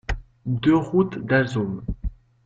[0.47, 1.83] deux route d'Alzom